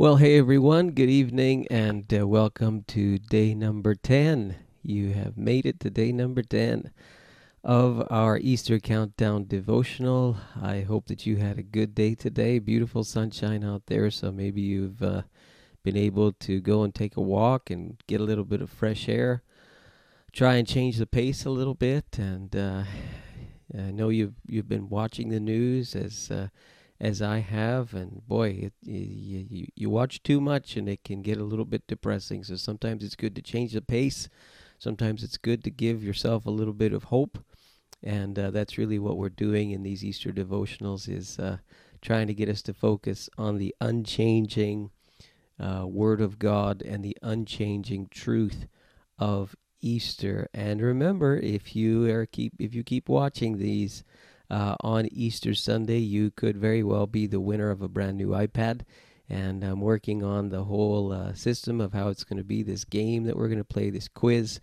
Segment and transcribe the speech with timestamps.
[0.00, 4.56] Well, hey everyone, good evening and uh, welcome to day number 10.
[4.82, 6.90] You have made it to day number 10
[7.62, 10.38] of our Easter Countdown devotional.
[10.58, 12.58] I hope that you had a good day today.
[12.58, 15.24] Beautiful sunshine out there, so maybe you've uh,
[15.82, 19.06] been able to go and take a walk and get a little bit of fresh
[19.06, 19.42] air.
[20.32, 22.84] Try and change the pace a little bit, and uh,
[23.76, 26.48] I know you've you've been watching the news as uh,
[27.00, 31.22] as I have, and boy, it, you, you, you watch too much and it can
[31.22, 32.44] get a little bit depressing.
[32.44, 34.28] So sometimes it's good to change the pace.
[34.78, 37.38] Sometimes it's good to give yourself a little bit of hope,
[38.02, 41.58] and uh, that's really what we're doing in these Easter devotionals is uh,
[42.00, 44.90] trying to get us to focus on the unchanging
[45.58, 48.66] uh, Word of God and the unchanging truth
[49.18, 50.48] of Easter.
[50.54, 54.02] And remember, if you are keep if you keep watching these
[54.50, 58.28] uh, on Easter Sunday, you could very well be the winner of a brand new
[58.28, 58.82] iPad.
[59.28, 62.84] And I'm working on the whole uh, system of how it's going to be this
[62.84, 64.58] game that we're going to play, this quiz.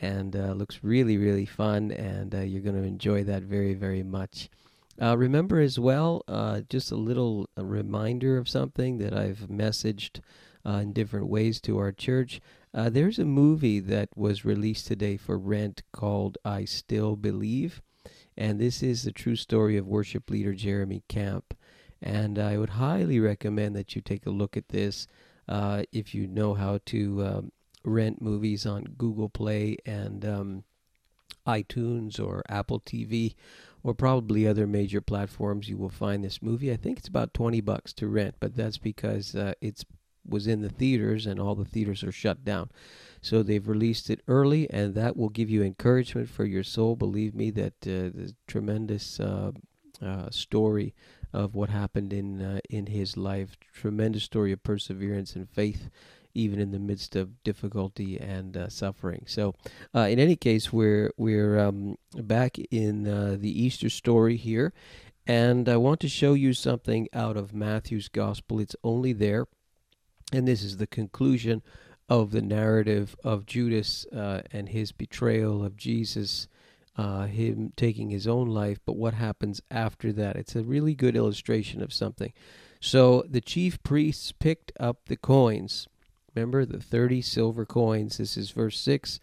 [0.00, 1.90] And uh, looks really, really fun.
[1.90, 4.48] And uh, you're going to enjoy that very, very much.
[5.00, 10.20] Uh, remember as well, uh, just a little reminder of something that I've messaged
[10.64, 12.40] in different ways to our church.
[12.72, 17.82] there's a movie that was released today for rent called I Still Believe.
[18.36, 21.54] And this is the true story of worship leader Jeremy Camp.
[22.00, 25.06] And I would highly recommend that you take a look at this
[25.48, 27.52] uh, if you know how to um,
[27.84, 30.64] rent movies on Google Play and um,
[31.46, 33.34] iTunes or Apple TV
[33.82, 35.68] or probably other major platforms.
[35.68, 36.72] You will find this movie.
[36.72, 39.84] I think it's about 20 bucks to rent, but that's because uh, it's
[40.24, 42.70] was in the theaters and all the theaters are shut down.
[43.22, 46.96] So they've released it early, and that will give you encouragement for your soul.
[46.96, 49.52] Believe me, that uh, the tremendous uh,
[50.02, 50.92] uh, story
[51.32, 55.88] of what happened in uh, in his life, tremendous story of perseverance and faith,
[56.34, 59.22] even in the midst of difficulty and uh, suffering.
[59.28, 59.54] So,
[59.94, 64.72] uh, in any case, we're we're um, back in the Easter story here,
[65.28, 68.58] and I want to show you something out of Matthew's Gospel.
[68.58, 69.46] It's only there,
[70.32, 71.62] and this is the conclusion
[72.08, 76.48] of the narrative of Judas uh, and his betrayal of Jesus,
[76.96, 80.36] uh, him taking his own life, but what happens after that.
[80.36, 82.32] It's a really good illustration of something.
[82.80, 85.86] So the chief priests picked up the coins.
[86.34, 88.18] Remember the 30 silver coins.
[88.18, 89.20] This is verse 6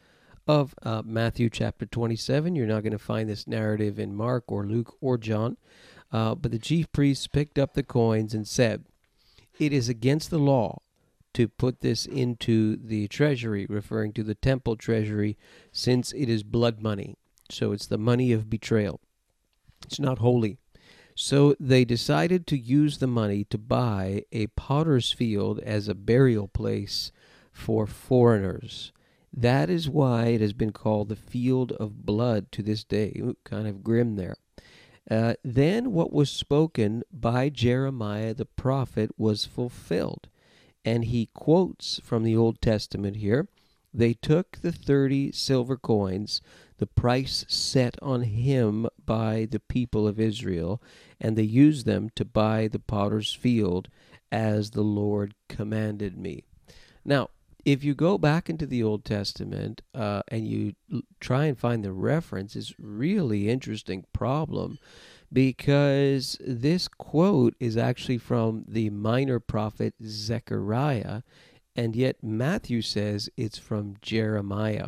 [0.48, 2.56] of uh, Matthew chapter 27.
[2.56, 5.58] You're not going to find this narrative in Mark or Luke or John.
[6.12, 8.86] Uh, but the chief priests picked up the coins and said,
[9.60, 10.82] It is against the law
[11.34, 15.38] to put this into the treasury, referring to the temple treasury,
[15.72, 17.16] since it is blood money.
[17.50, 19.00] So it's the money of betrayal.
[19.86, 20.58] It's not holy.
[21.16, 26.48] So they decided to use the money to buy a potter's field as a burial
[26.48, 27.12] place
[27.52, 28.94] for foreigners.
[29.34, 33.14] That is why it has been called the field of blood to this day.
[33.18, 34.38] Ooh, kind of grim there.
[35.10, 40.30] Uh, then what was spoken by Jeremiah the prophet was fulfilled
[40.86, 43.48] and he quotes from the Old Testament here.
[43.94, 46.42] They took the 30 silver coins,
[46.78, 50.82] the price set on him by the people of Israel,
[51.20, 53.90] and they used them to buy the potter's field
[54.32, 56.44] as the Lord commanded me.
[57.04, 57.30] Now,
[57.66, 60.74] if you go back into the Old Testament uh, and you
[61.20, 64.80] try and find the reference, it's really interesting problem
[65.32, 71.22] because this quote is actually from the minor prophet Zechariah,
[71.76, 74.88] and yet Matthew says it's from Jeremiah.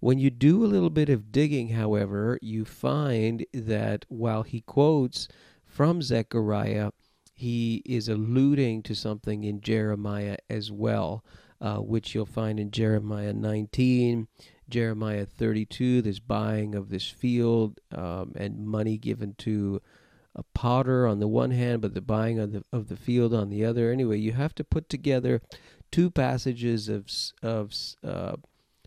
[0.00, 5.28] When you do a little bit of digging, however, you find that while he quotes
[5.64, 6.90] from Zechariah,
[7.32, 11.24] he is alluding to something in Jeremiah as well,
[11.60, 14.28] uh, which you'll find in Jeremiah 19
[14.68, 19.80] Jeremiah 32, this buying of this field um, and money given to
[20.34, 23.48] a potter on the one hand, but the buying of the of the field on
[23.48, 23.90] the other.
[23.90, 25.40] Anyway, you have to put together
[25.90, 27.06] two passages of
[27.42, 27.72] of
[28.04, 28.36] uh,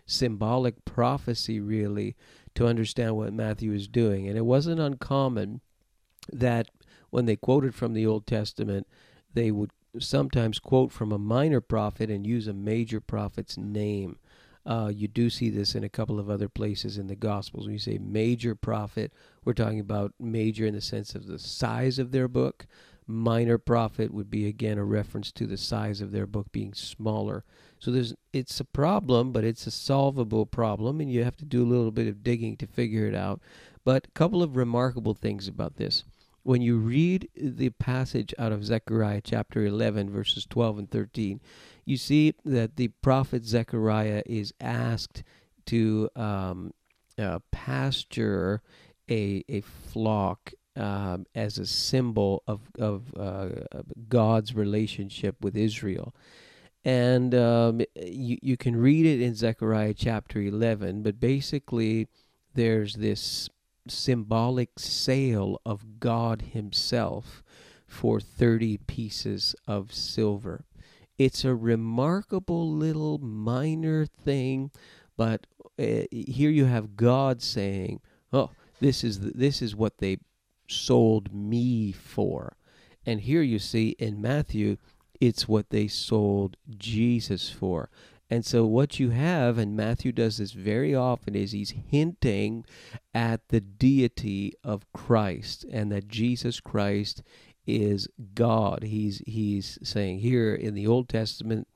[0.05, 2.15] symbolic prophecy, really,
[2.55, 4.27] to understand what Matthew is doing.
[4.27, 5.61] And it wasn't uncommon
[6.31, 6.67] that
[7.09, 8.87] when they quoted from the Old Testament,
[9.33, 14.19] they would sometimes quote from a minor prophet and use a major prophet's name.
[14.65, 17.65] Uh, you do see this in a couple of other places in the Gospels.
[17.65, 19.11] When you say major prophet,
[19.43, 22.67] we're talking about major in the sense of the size of their book.
[23.07, 27.43] Minor prophet would be again a reference to the size of their book being smaller.
[27.79, 31.63] So there's it's a problem, but it's a solvable problem, and you have to do
[31.63, 33.41] a little bit of digging to figure it out.
[33.83, 36.03] But a couple of remarkable things about this.
[36.43, 41.41] when you read the passage out of Zechariah chapter 11, verses 12 and 13,
[41.89, 45.23] you see that the prophet Zechariah is asked
[45.65, 46.71] to um,
[47.17, 48.61] uh, pasture
[49.09, 53.49] a, a flock um, as a symbol of, of uh,
[54.07, 56.13] God's relationship with Israel.
[56.85, 62.07] And um, you, you can read it in Zechariah chapter 11, but basically,
[62.53, 63.49] there's this
[63.87, 67.43] symbolic sale of God Himself
[67.87, 70.65] for 30 pieces of silver.
[71.19, 74.71] It's a remarkable little minor thing,
[75.17, 75.45] but
[75.77, 77.99] uh, here you have God saying,
[78.31, 80.17] "Oh, this is the, this is what they
[80.67, 82.55] sold me for,"
[83.05, 84.77] and here you see in Matthew,
[85.19, 87.89] it's what they sold Jesus for.
[88.29, 92.63] And so, what you have, and Matthew does this very often, is he's hinting
[93.13, 97.23] at the deity of Christ and that Jesus Christ
[97.65, 98.83] is God.
[98.83, 101.67] He's he's saying here in the Old Testament,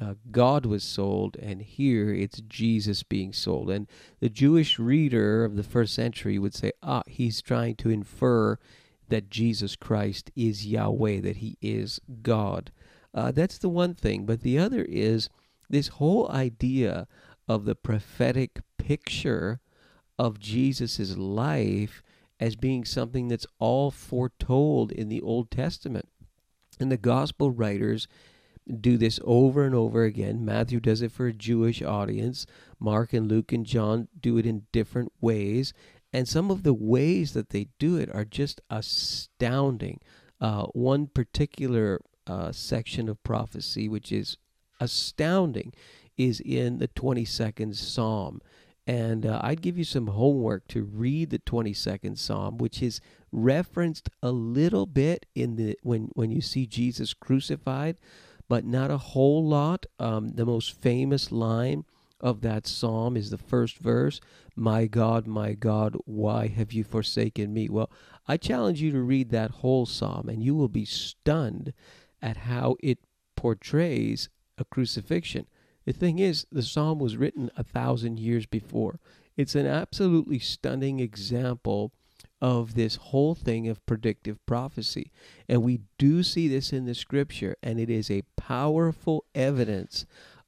[0.00, 3.70] uh, God was sold, and here it's Jesus being sold.
[3.70, 3.86] And
[4.20, 8.58] the Jewish reader of the first century would say, ah, he's trying to infer
[9.08, 12.72] that Jesus Christ is Yahweh, that he is God.
[13.12, 14.26] Uh, that's the one thing.
[14.26, 15.28] But the other is
[15.70, 17.06] this whole idea
[17.46, 19.60] of the prophetic picture
[20.18, 22.02] of Jesus' life
[22.44, 26.06] as being something that's all foretold in the Old Testament.
[26.78, 28.06] And the gospel writers
[28.82, 30.44] do this over and over again.
[30.44, 32.44] Matthew does it for a Jewish audience,
[32.78, 35.72] Mark and Luke and John do it in different ways.
[36.12, 40.00] And some of the ways that they do it are just astounding.
[40.38, 44.36] Uh, one particular uh, section of prophecy, which is
[44.80, 45.72] astounding
[46.18, 48.42] is in the 22nd Psalm.
[48.86, 53.00] And uh, I'd give you some homework to read the 22nd Psalm, which is
[53.32, 57.96] referenced a little bit in the when when you see Jesus crucified,
[58.48, 59.86] but not a whole lot.
[59.98, 61.84] Um, the most famous line
[62.20, 64.20] of that psalm is the first verse
[64.56, 67.68] My God, my God, why have you forsaken me?
[67.68, 67.90] Well,
[68.26, 71.72] I challenge you to read that whole psalm, and you will be stunned
[72.22, 72.98] at how it
[73.36, 75.46] portrays a crucifixion.
[75.84, 79.00] The thing is, the psalm was written a thousand years before.
[79.36, 81.92] It's an absolutely stunning example
[82.40, 85.10] of this whole thing of predictive prophecy.
[85.48, 90.06] And we do see this in the scripture, and it is a powerful evidence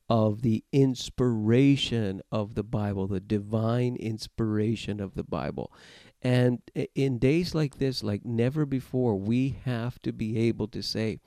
[0.09, 5.73] of the inspiration of the Bible, the divine inspiration of the Bible.
[6.23, 6.61] And
[6.95, 11.19] in days like this, like never before, we have to be able to say,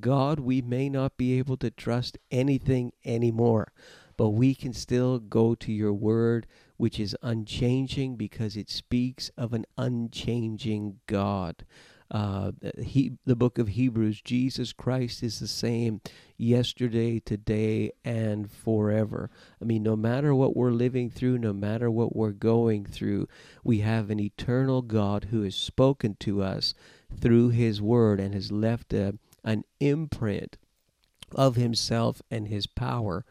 [0.00, 3.72] God, we may not be able to trust anything anymore,
[4.16, 6.46] but we can still go to your word,
[6.76, 11.64] which is unchanging because it speaks of an unchanging God.
[12.10, 16.00] Uh, he, the book of Hebrews, Jesus Christ is the same
[16.36, 19.30] yesterday, today, and forever.
[19.60, 23.26] I mean, no matter what we're living through, no matter what we're going through,
[23.64, 26.74] we have an eternal God who has spoken to us
[27.20, 30.56] through his word and has left a, an imprint
[31.34, 33.24] of himself and his power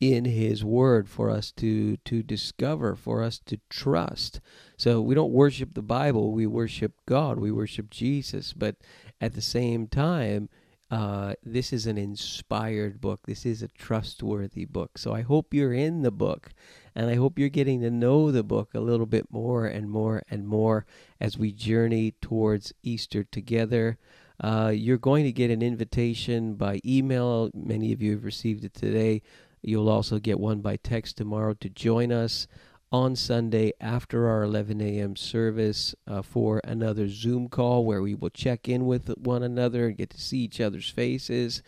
[0.00, 4.40] in his word for us to to discover for us to trust.
[4.76, 8.76] So we don't worship the bible we worship god we worship jesus but
[9.20, 10.48] at the same time
[10.88, 13.26] uh, this is an inspired book.
[13.26, 14.98] This is a trustworthy book.
[14.98, 16.50] So i hope you're in the book
[16.94, 20.22] and i hope you're getting to know the book a little bit more and more
[20.30, 20.86] and more
[21.20, 23.98] as we journey towards easter together
[24.40, 27.50] uh, you're going to get an invitation by email.
[27.54, 29.22] Many of you have received it today.
[29.62, 32.46] You'll also get one by text tomorrow to join us
[32.92, 35.16] on Sunday after our 11 a.m.
[35.16, 39.96] service uh, for another Zoom call where we will check in with one another and
[39.96, 41.62] get to see each other's faces.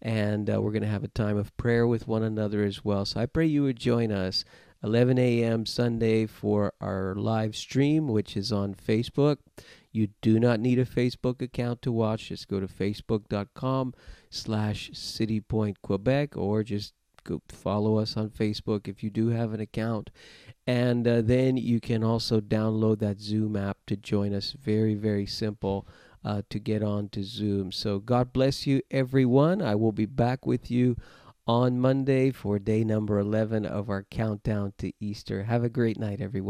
[0.00, 3.04] And uh, we're going to have a time of prayer with one another as well.
[3.04, 4.44] So I pray you would join us
[4.82, 5.66] 11 a.m.
[5.66, 9.38] Sunday for our live stream, which is on Facebook.
[9.92, 12.28] You do not need a Facebook account to watch.
[12.28, 13.94] Just go to facebook.com
[14.30, 16.94] slash citypointquebec or just
[17.24, 20.10] go follow us on Facebook if you do have an account.
[20.66, 24.52] And uh, then you can also download that Zoom app to join us.
[24.52, 25.86] Very, very simple
[26.24, 27.72] uh, to get on to Zoom.
[27.72, 29.62] So God bless you, everyone.
[29.62, 30.96] I will be back with you
[31.46, 35.44] on Monday for day number 11 of our countdown to Easter.
[35.44, 36.48] Have a great night, everyone.